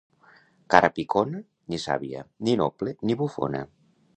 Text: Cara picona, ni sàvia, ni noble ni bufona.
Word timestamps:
Cara 0.73 0.89
picona, 0.95 1.41
ni 1.73 1.81
sàvia, 1.85 2.25
ni 2.49 2.59
noble 2.63 2.95
ni 3.11 3.19
bufona. 3.21 3.63